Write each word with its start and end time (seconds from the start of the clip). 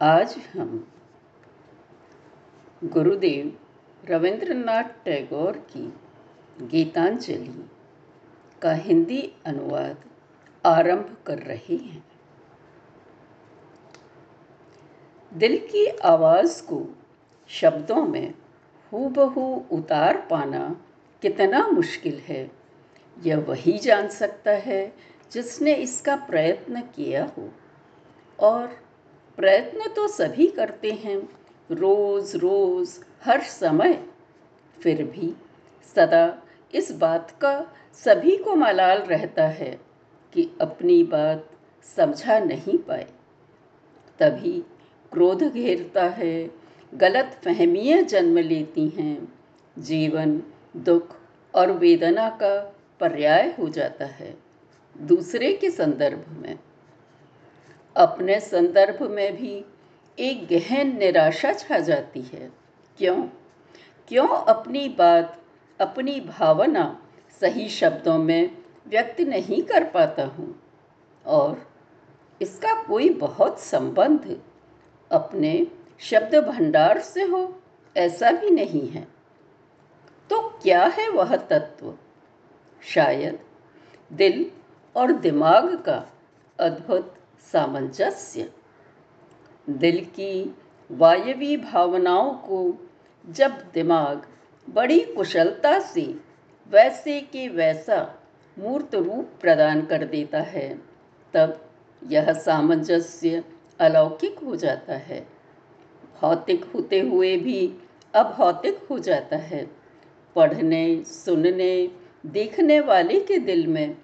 आज 0.00 0.34
हम 0.52 0.86
गुरुदेव 2.84 3.58
रविंद्रनाथ 4.04 4.84
टैगोर 5.04 5.56
की 5.70 5.92
गीतांजलि 6.66 7.68
का 8.62 8.72
हिंदी 8.72 9.20
अनुवाद 9.46 10.04
आरंभ 10.64 11.16
कर 11.26 11.38
रहे 11.38 11.76
हैं। 11.76 12.04
दिल 15.32 15.56
की 15.66 15.86
आवाज़ 15.86 16.62
को 16.62 16.82
शब्दों 17.48 18.02
में 18.06 18.34
हूबहू 18.92 19.66
उतार 19.72 20.26
पाना 20.30 20.68
कितना 21.22 21.66
मुश्किल 21.68 22.18
है, 22.18 22.50
यह 23.16 23.38
वही 23.38 23.78
जान 23.78 24.08
सकता 24.08 24.50
है 24.50 25.11
जिसने 25.32 25.74
इसका 25.74 26.16
प्रयत्न 26.16 26.80
किया 26.80 27.32
हो। 27.38 27.50
और 28.40 28.66
प्रयत्न 29.36 29.88
तो 29.96 30.08
सभी 30.08 30.46
करते 30.46 30.90
हैं। 30.90 31.28
रोज़ 31.70 32.36
रोज़, 32.36 33.00
हर 33.24 33.40
समय। 33.40 34.06
फिर 34.82 35.04
भी 35.04 35.34
सदा 35.94 36.42
इस 36.74 36.92
बात 36.92 37.30
का 37.30 37.66
सभी 37.92 38.36
को 38.36 38.54
मलाल 38.54 38.98
रहता 38.98 39.46
है 39.46 39.80
कि 40.34 40.50
अपनी 40.60 41.02
बात 41.02 41.48
समझा 41.96 42.38
नहीं 42.38 42.78
पाए। 42.78 43.06
तभी 44.18 44.64
क्रोध 45.12 45.42
घेरता 45.42 46.04
है, 46.04 46.50
गलत 46.94 47.40
फहमियाँ 47.44 48.02
जन्म 48.02 48.38
लेती 48.38 48.88
हैं। 48.88 49.34
जीवन, 49.78 50.42
दुख 50.76 51.16
और 51.54 51.70
वेदना 51.70 52.30
का 52.30 52.76
पर्याय 53.00 53.54
हो 53.58 53.68
जाता 53.68 54.04
है। 54.04 54.41
दूसरे 55.00 55.52
के 55.52 55.70
संदर्भ 55.70 56.24
में। 56.28 56.58
अपने 57.96 58.40
संदर्भ 58.40 59.10
में 59.10 59.36
भी 59.36 59.64
एक 60.18 60.46
गहन 60.46 60.98
निराशा 60.98 61.52
छा 61.52 61.78
जाती 61.78 62.22
है। 62.22 62.52
क्यों? 62.98 63.22
क्यों 64.08 64.28
अपनी 64.28 64.88
बात, 64.88 65.40
अपनी 65.80 66.20
भावना 66.20 67.02
सही 67.40 67.68
शब्दों 67.68 68.18
में 68.18 68.58
व्यक्त 68.88 69.20
नहीं 69.20 69.62
कर 69.62 69.84
पाता 69.84 70.24
हूँ? 70.24 70.62
और 71.26 71.70
इसका 72.42 72.82
कोई 72.82 73.08
बहुत 73.08 73.60
संबंध 73.60 74.40
अपने 75.12 75.66
शब्द 75.98 76.34
भंडार 76.34 77.00
से 77.00 77.22
हो, 77.22 77.62
ऐसा 77.96 78.30
भी 78.30 78.50
नहीं 78.50 78.88
है। 78.88 79.08
तो 80.30 80.48
क्या 80.62 80.84
है 80.84 81.10
वह 81.10 81.36
तत्व? 81.36 81.98
शायद 82.82 83.38
दिल 84.12 84.50
और 84.96 85.12
दिमाग 85.12 85.76
का 85.76 86.06
अद्भुत 86.60 87.14
सामंजस्य। 87.52 88.52
दिल 89.70 90.04
की 90.04 90.56
वायवी 90.92 91.56
भावनाओं 91.56 92.34
को 92.34 92.88
जब 93.26 93.50
दिमाग 93.74 94.26
बड़ी 94.70 95.00
कुशलता 95.00 95.78
से 95.80 96.20
वैसे 96.70 97.20
के 97.20 97.48
वैसा 97.48 98.18
मूर्त 98.58 98.94
रूप 98.94 99.28
प्रदान 99.40 99.82
कर 99.82 100.04
देता 100.04 100.40
है, 100.40 100.82
तब 101.34 101.70
यह 102.06 102.32
सामंजस्य 102.32 103.44
अलौकिक 103.80 104.38
हो 104.38 104.56
जाता 104.56 104.94
है। 104.94 105.26
भौतिक 106.20 106.64
होते 106.64 107.00
हुए 107.00 107.36
भी 107.36 107.74
अभौतिक 108.14 108.78
हो 108.90 108.98
जाता 108.98 109.36
है। 109.36 109.70
पढ़ने, 110.36 111.04
सुनने, 111.04 111.90
देखने 112.26 112.80
वाले 112.80 113.20
के 113.20 113.38
दिल 113.38 113.66
में 113.66 113.96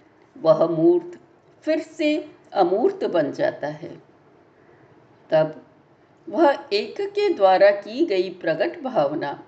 वह 0.42 0.66
मूर्त 0.66 1.18
फिर 1.62 1.78
से 1.78 2.28
अमूर्त 2.52 3.04
बन 3.04 3.32
जाता 3.32 3.66
है। 3.66 4.02
तब 5.30 5.62
वह 6.28 6.64
एक 6.72 7.00
के 7.00 7.34
द्वारा 7.34 7.70
की 7.70 8.06
गई 8.06 8.30
प्रकट 8.30 8.82
भावना 8.82 9.44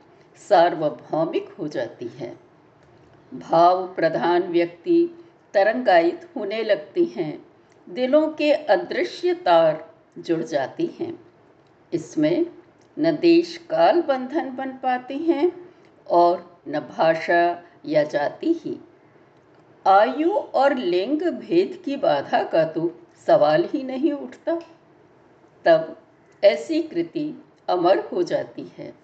सार्वभौमिक 0.48 1.48
हो 1.48 1.68
जाती 1.68 2.06
है। 2.06 2.36
भाव 3.34 3.86
प्रधान 3.86 4.42
व्यक्ति 4.42 5.24
तरंगायित 5.54 6.28
होने 6.36 6.62
लगती 6.62 7.04
हैं। 7.04 7.46
दिलों 7.88 8.28
के 8.28 8.52
अदृश्य 8.52 9.34
तार 9.34 9.94
जुड़ 10.18 10.42
जाती 10.42 10.86
हैं। 11.00 11.20
इसमें 11.92 12.46
न 12.98 13.16
देश 13.16 13.56
काल 13.56 14.02
बंधन 14.02 14.56
बन 14.56 14.70
पाते 14.70 15.14
हैं 15.14 15.70
और 16.10 16.60
न 16.68 16.80
भाषा 16.80 17.62
या 17.86 18.02
जाति 18.02 18.52
ही। 18.52 18.80
आयु 19.90 20.30
और 20.30 20.76
लिंग 20.76 21.22
भेद 21.22 21.82
की 21.84 21.96
बाधा 21.96 22.44
का 22.44 22.64
तो 22.64 23.00
सवाल 23.26 23.64
ही 23.64 23.82
नहीं 23.82 24.12
उठता। 24.12 24.60
तब 25.64 25.96
ऐसी 26.44 26.82
कृति 26.82 27.44
अमर 27.68 27.98
हो 27.98 28.22
जाती 28.22 28.72
है। 28.78 28.94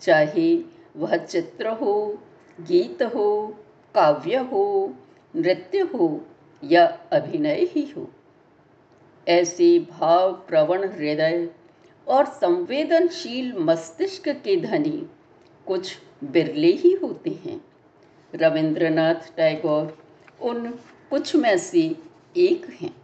चाहे 0.00 0.56
वह 0.96 1.16
चित्र 1.16 1.68
हो, 1.68 2.18
गीत 2.60 3.02
हो, 3.02 3.56
काव्य 3.94 4.36
हो, 4.36 4.94
नृत्य 5.36 5.80
हो 5.80 6.20
या 6.64 6.86
अभिनय 7.12 7.60
ही 7.62 7.92
हो। 7.96 8.10
ऐसे 9.28 9.78
भाव 9.78 10.32
प्रवण 10.32 10.88
हृदय 10.88 11.50
और 12.08 12.24
संवेदनशील 12.24 13.52
मस्तिष्क 13.58 14.28
के 14.28 14.56
धनी 14.56 15.10
कुछ 15.66 15.98
बिरले 16.24 16.70
ही 16.70 16.92
होते 16.92 17.30
हैं। 17.30 17.64
रविंद्रनाथ 18.34 19.36
टैगोर 19.36 20.01
उन 20.42 20.70
कुछ 21.10 21.34
में 21.36 21.56
से 21.58 21.80
एक 22.36 22.66
हैं। 22.80 22.94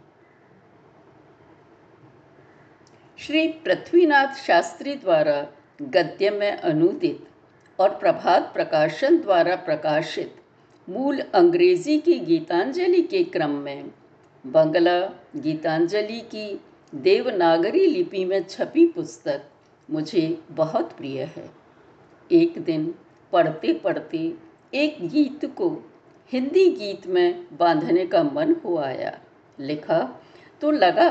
श्री 3.19 3.47
पृथ्वीनाथ 3.65 4.35
शास्त्री 4.35 4.95
द्वारा 4.95 5.41
गद्य 5.81 6.29
में 6.29 6.51
अनुदित 6.51 7.27
और 7.79 7.89
प्रभात 7.95 8.51
प्रकाशन 8.53 9.17
द्वारा 9.17 9.55
प्रकाशित 9.55 10.35
मूल 10.87 11.19
अंग्रेज़ी 11.19 11.97
की 11.99 12.17
गीतांजलि 12.19 13.01
के 13.01 13.23
क्रम 13.23 13.51
में 13.57 13.91
बंगला 14.45 14.99
गीतांजलि 15.35 16.19
की 16.31 16.61
देवनागरी 16.93 17.85
लिपि 17.85 18.23
में 18.25 18.43
छपी 18.43 18.85
पुस्तक 18.85 19.43
मुझे 19.89 20.41
बहुत 20.51 20.91
प्रिय 20.91 21.23
है। 21.37 21.49
एक 22.31 22.59
दिन 22.59 22.93
पढ़ते 23.33 23.73
पढ़ते 23.73 24.33
एक 24.73 24.97
गीत 25.07 25.45
को 25.57 25.69
हिंदी 26.31 26.69
गीत 26.69 27.07
में 27.07 27.57
बांधने 27.57 28.05
का 28.05 28.23
मन 28.23 28.55
हो 28.65 28.77
आया। 28.77 29.19
लिखा 29.59 30.21
तो 30.61 30.71
लगा 30.71 31.09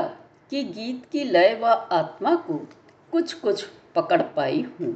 कि 0.49 0.63
गीत 0.63 1.05
की 1.11 1.23
लय 1.23 1.55
व 1.55 1.65
आत्मा 1.65 2.35
को 2.35 2.67
कुछ 3.11 3.33
कुछ 3.33 3.65
पकड़ 3.95 4.21
पाई 4.21 4.65
हूँ। 4.79 4.95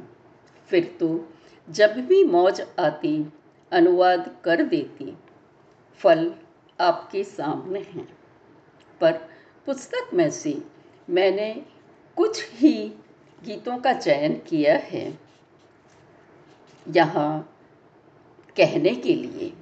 फिर 0.68 0.96
तो 1.00 1.28
जब 1.70 1.92
भी 1.92 2.24
मौज 2.24 2.60
आती, 2.78 3.32
अनुवाद 3.72 4.36
कर 4.44 4.62
देती। 4.62 5.16
फल 5.98 6.34
आपके 6.80 7.24
सामने 7.24 7.80
हैं। 7.80 8.08
पर 9.00 9.12
पुस्तक 9.66 10.14
में 10.14 10.30
से 10.30 10.62
मैंने 11.10 11.64
कुछ 12.16 12.48
ही 12.52 12.72
गीतों 13.44 13.78
का 13.78 13.92
चयन 13.92 14.32
किया 14.48 14.76
है। 14.76 15.18
यहाँ 16.88 17.58
कहने 18.56 18.94
के 18.94 19.14
लिए 19.14 19.52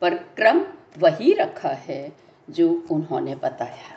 पर 0.00 0.14
क्रम 0.14 0.64
वही 0.98 1.32
रखा 1.32 1.68
है 1.68 2.12
जो 2.50 2.86
उन्होंने 2.90 3.34
बताया। 3.34 3.96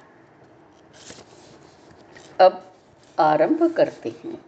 अब 2.46 2.72
आरंभ 3.20 3.64
करते 3.76 4.10
हैं। 4.10 4.46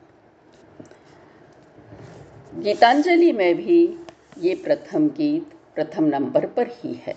गीतांजलि 2.56 3.32
में 3.32 3.56
भी 3.56 3.98
ये 4.38 4.56
प्रथम 4.56 5.08
गीत 5.08 5.54
प्रथम 5.76 6.04
नंबर 6.04 6.46
पर 6.46 6.68
ही 6.68 6.94
है। 6.94 7.16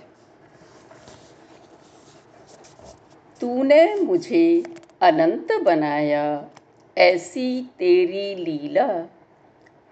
तूने 3.40 3.94
मुझे 3.94 4.62
अनंत 5.00 5.52
बनाया, 5.62 6.50
ऐसी 6.98 7.70
तेरी 7.78 8.34
लीला 8.34 9.08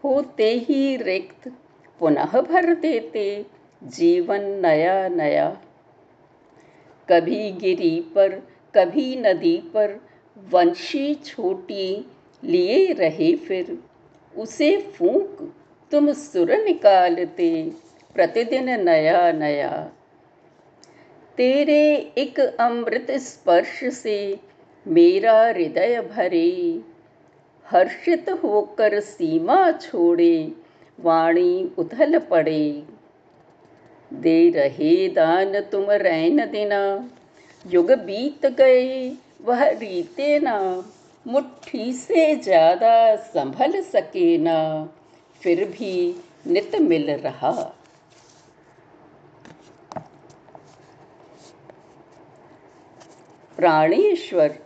होते 0.05 0.51
ही 0.51 0.97
रिक्त 0.97 1.49
पुनः 2.01 2.41
भर 2.41 2.75
देते। 2.75 3.47
जीवन 3.85 4.41
नया 4.41 5.09
नया। 5.09 5.63
कभी 7.09 7.53
गिरी 7.53 8.01
पर, 8.15 8.29
कभी 8.75 9.17
नदी 9.17 9.57
पर, 9.57 10.01
वंशी 10.51 11.15
छोटी 11.15 12.07
लिए 12.45 12.93
रहे 12.93 13.37
फिर। 13.37 13.79
उसे 14.37 14.77
फूंक 14.77 15.55
तुम 15.91 16.13
सुर 16.13 16.57
निकालते, 16.65 17.73
प्रतिदिन 18.15 18.85
नया 18.85 19.33
नया। 19.33 19.93
तेरे 21.37 22.13
एक 22.19 22.41
अमृत 22.41 23.11
स्पर्श 23.11 23.85
से 23.85 24.39
मेरा 24.87 25.47
हृदय 25.47 26.01
भरे। 26.01 26.81
हर्षित 27.67 28.31
होकर 28.31 29.01
सीमा 29.01 29.73
छोड़े, 29.73 30.53
वाणी 31.01 31.75
उथल 31.79 32.19
पड़े। 32.19 32.85
दे 34.21 34.51
रहे 34.51 35.09
दान 35.09 35.61
तुम 35.61 35.91
रैन 35.91 36.47
देना। 36.47 37.11
युग 37.67 37.91
बीत 37.93 38.47
गए, 38.47 39.17
वह 39.43 39.65
रीते 39.65 40.39
ना। 40.39 40.85
मुट्ठी 41.27 41.93
से 41.93 42.37
ज़्यादा 42.37 43.17
संभल 43.17 43.81
सके 43.83 44.39
ना। 44.39 44.89
फिर 45.43 45.65
भी 45.65 46.15
नित 46.47 46.77
मिल 46.77 47.11
रहा। 47.11 47.51
प्राणेश्वर 53.57 54.59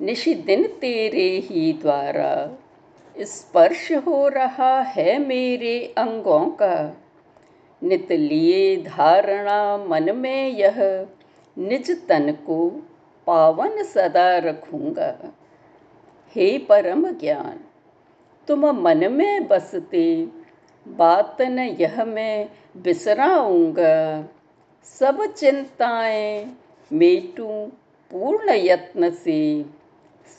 निशिदिन 0.00 0.66
तेरे 0.66 1.28
ही 1.38 1.72
द्वारा। 1.72 2.58
स्पर्श 3.16 3.92
हो 3.92 4.28
रहा 4.28 4.80
है 4.80 5.18
मेरे 5.18 5.94
अंगों 5.98 6.46
का। 6.46 6.96
नित 7.82 8.12
लिए 8.12 8.76
धारणा 8.76 9.76
मन 9.78 10.16
में 10.16 10.48
यह। 10.48 11.06
निज 11.58 12.06
तन 12.06 12.32
को 12.32 12.68
पावन 13.26 13.82
सदा 13.82 14.38
रखूँगा। 14.38 15.34
हे 16.36 16.58
परम 16.58 17.10
ज्ञान, 17.10 17.60
तुम 18.48 18.66
मन 18.66 19.12
में 19.12 19.48
बसते 19.48 20.28
बात 20.88 21.42
न 21.42 21.58
यह 21.58 22.04
मैं 22.04 22.48
बिसराऊँगा। 22.76 24.24
सब 24.84 25.26
चिंताएँ 25.26 26.56
मेटू 26.92 27.48
पूर्ण 28.10 28.50
यत्न 28.50 29.10
से। 29.10 29.64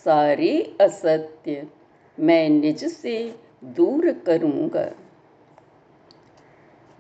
सारे 0.06 0.78
असत्य 0.82 1.68
मैं 2.20 2.50
निज 2.50 2.86
से 2.86 3.36
दूर 3.64 4.12
करूँगा। 4.12 4.92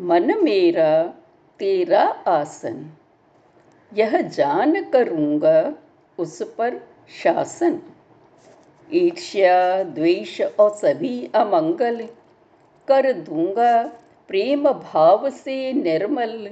मन 0.01 0.43
मेरा 0.43 1.03
तेरा 1.59 2.01
आसन। 2.27 2.91
यह 3.93 4.21
जान 4.21 4.83
करूँगा 4.83 5.73
उस 6.17 6.41
पर 6.41 6.77
शासन। 7.23 7.79
ईर्ष्या 8.93 9.83
द्वेष 9.83 10.41
और 10.41 10.69
सभी 10.69 11.29
अमंगल 11.35 12.07
कर 12.87 13.13
दूँगा 13.13 13.83
प्रेम 14.27 14.69
भाव 14.69 15.29
से 15.29 15.73
निर्मल। 15.73 16.49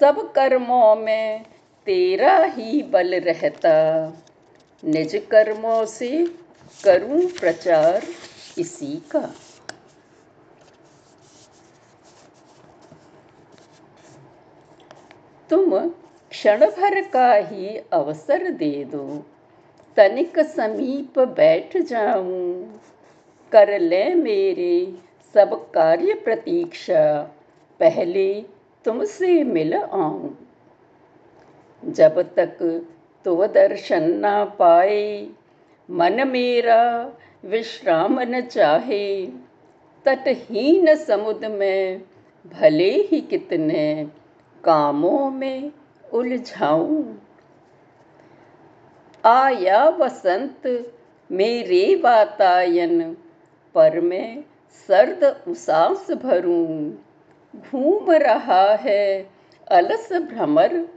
सब 0.00 0.32
कर्मों 0.32 0.96
में 0.96 1.42
तेरा 1.86 2.44
ही 2.44 2.82
बल 2.82 3.14
रहता। 3.14 3.76
निज 4.84 5.22
कर्मों 5.30 5.84
से 5.86 6.26
करूँ 6.84 7.26
प्रचार 7.26 8.02
इसी 8.58 9.02
का। 9.10 9.34
तुम 15.54 15.78
क्षण 16.30 16.60
भर 16.66 17.00
का 17.08 17.32
ही 17.32 17.76
अवसर 17.92 18.48
दे 18.50 18.72
दो 18.84 19.02
तनिक 19.96 20.38
समीप 20.46 21.18
बैठ 21.36 21.76
जाऊँ 21.80 22.80
कर 23.52 23.78
ले 23.80 24.02
मेरे 24.14 24.74
सब 25.34 25.52
कार्य 25.74 26.14
प्रतीक्षा 26.14 27.04
पहले 27.80 28.26
तुमसे 28.84 29.44
मिल 29.44 29.74
आऊँ 29.74 30.34
जब 31.82 32.20
तक 32.36 32.58
तो 33.26 33.46
दर्शन 33.46 34.10
ना 34.18 34.44
पाए 34.58 35.06
मन 35.88 36.26
मेरा 36.28 36.82
विश्राम 37.44 38.20
न 38.20 38.40
चाहे 38.40 39.06
तटहीन 40.06 40.94
समुद्र 40.96 41.48
में 41.48 42.02
भले 42.44 42.90
ही 43.02 43.20
कितने 43.20 43.84
कामों 44.64 45.30
में 45.30 45.72
उलझाऊं। 46.12 47.14
आया 49.24 49.88
वसंत 49.88 50.92
मेरे 51.32 51.94
वातायन 51.94 53.16
पर 53.74 54.00
मैं 54.00 54.44
सर्द 54.88 55.44
उसास 55.48 56.10
भरूं। 56.10 56.92
घूम 57.56 58.10
रहा 58.10 58.74
है 58.74 59.30
अलस 59.70 60.12
भ्रमर, 60.12 60.88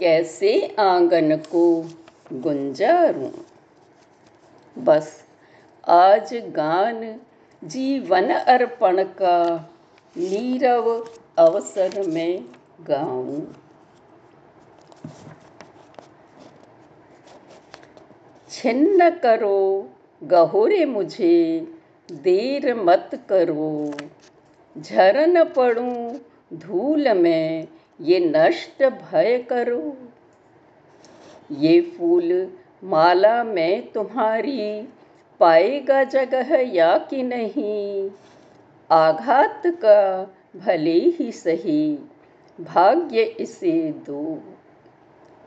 कैसे 0.00 0.76
आँगन 0.78 1.36
को 1.36 1.90
गुंजारूं। 2.32 3.30
बस 4.84 5.24
आज 5.88 6.34
गान, 6.34 7.20
जीवन 7.64 8.28
अर्पण 8.28 9.04
का 9.04 9.70
नीरव 10.16 11.08
अवसर 11.38 12.08
में 12.08 12.44
गाऊं। 12.88 13.40
छिन्न 18.50 19.10
करो 19.10 19.90
गहोरे 20.24 20.84
मुझे, 20.84 21.60
देर 22.12 22.74
मत 22.74 23.10
करो। 23.28 23.92
झरन 24.78 25.44
पड़ूं 25.44 26.18
धूल 26.54 27.12
में, 27.12 27.68
ये 28.00 28.20
नष्ट 28.20 28.84
भय 28.84 29.38
करो। 29.38 29.96
ये 31.52 31.80
फूल 31.80 32.52
माला 32.84 33.44
में 33.44 33.92
तुम्हारी, 33.92 34.88
पाएगा 35.40 36.04
जगह 36.04 36.56
या 36.76 36.98
कि 36.98 37.22
नहीं? 37.22 38.10
आघात 38.90 39.62
का 39.66 40.22
भले 40.56 40.98
ही 40.98 41.32
सही। 41.32 41.98
भाग्य 42.60 43.22
इसे 43.22 43.92
दो। 43.92 44.42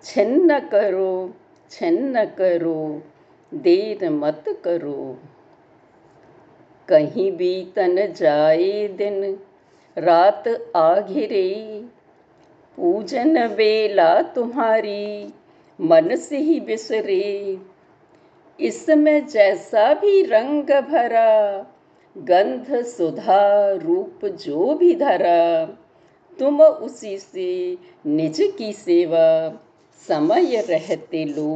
छिन्न 0.04 0.60
करो 0.60 1.34
छिन्न 1.70 2.26
करो, 2.26 3.04
देर 3.54 4.10
मत 4.10 4.44
करो। 4.64 5.20
कहीं 6.90 7.32
भी 7.32 7.72
तन 7.76 8.14
जाए 8.14 8.88
दिन, 8.88 9.40
रात 9.98 10.44
आ 10.76 11.00
घिरे 11.00 11.86
पूजन 12.76 13.48
बेला 13.48 14.22
तुम्हारी, 14.22 15.34
मन 15.82 16.16
से 16.16 16.38
ही 16.38 16.60
बिसरे। 16.60 17.60
इसमें 18.60 19.28
जैसा 19.28 19.94
भी 19.94 20.24
रंग 20.24 20.64
भरा, 20.64 21.68
गंध 22.18 22.84
सुधा 22.84 23.72
रूप 23.72 24.26
जो 24.26 24.74
भी 24.74 24.96
धरा। 24.96 25.78
तुम 26.40 26.62
उसी 26.62 27.18
से 27.18 27.78
निज 28.06 28.38
की 28.58 28.74
सेवा 28.74 29.28
समय 30.08 30.62
रहते 30.70 31.26
लो। 31.26 31.52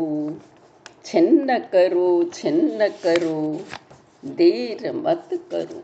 छिन्न 1.06 1.58
करो 1.60 2.24
छिन्न 2.24 2.88
करो, 3.04 3.62
देर 4.26 4.92
मत 4.94 5.30
करो। 5.52 5.84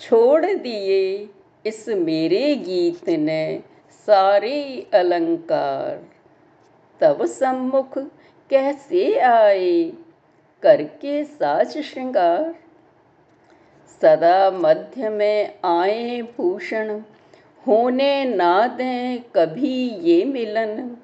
छोड़ 0.00 0.46
दिए 0.46 1.28
इस 1.66 1.88
मेरे 1.88 2.54
गीत 2.56 3.08
ने 3.08 3.62
सारे 4.06 4.86
अलंकार। 4.94 6.08
तब 7.00 7.24
सम्मुख 7.26 7.98
कैसे 8.50 9.18
आए 9.18 9.92
करके 10.62 11.24
साज 11.24 11.78
श्रृंगार। 11.78 12.54
सदा 14.02 14.50
मध्य 14.50 15.08
में 15.08 15.58
आए 15.64 16.22
भूषण, 16.22 17.00
होने 17.66 18.24
ना 18.24 18.66
दें 18.66 19.20
कभी 19.34 19.88
ये 19.88 20.24
मिलन। 20.24 20.96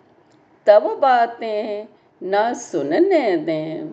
तब 0.66 0.98
बातें 1.02 1.86
ना 2.22 2.52
सुनने 2.52 3.36
दें, 3.36 3.88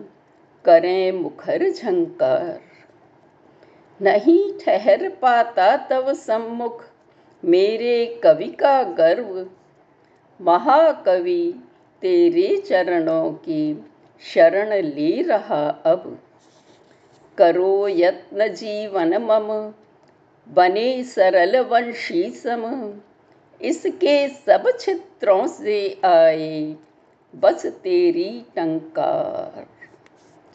करें 0.64 1.12
मुखर 1.12 1.70
झंकार। 1.70 2.60
नहीं 4.02 4.58
ठहर 4.58 5.08
पाता 5.08 5.76
तब 5.76 6.12
सम्मुख, 6.12 6.84
मेरे 7.44 8.20
कवि 8.24 8.48
का 8.48 8.82
गर्व। 8.82 9.46
महाकवि 10.40 11.64
तेरे 12.02 12.56
चरणों 12.56 13.32
की 13.32 13.86
शरण 14.24 14.72
ले 14.72 15.22
रहा 15.22 15.68
अब। 15.68 16.22
करो 17.38 17.88
यत्न 17.88 18.48
जीवन 18.48 19.16
मम, 19.16 19.72
बने 20.52 21.04
सरल 21.04 21.60
वंशी 21.60 22.30
सम। 22.30 22.94
इसके 23.62 24.28
सब 24.28 24.64
क्षेत्रों 24.66 25.46
से 25.46 26.00
आए, 26.04 26.76
बस 27.36 27.66
तेरी 27.66 28.46
टंकार। 28.56 29.66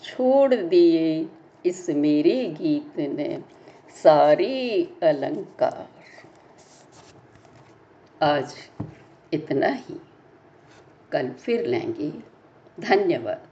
छोड़ 0.04 0.56
दिए 0.56 1.30
इस 1.66 1.90
मेरे 1.90 2.46
गीत 2.46 3.00
ने 3.00 3.44
सारे 4.04 4.88
अलंकार। 5.04 5.90
आज 8.22 8.56
इतना 9.34 9.68
ही। 9.68 10.02
कल 11.12 11.30
फिर 11.30 11.66
लेंगे। 11.66 12.12
धन्यवाद। 12.80 13.49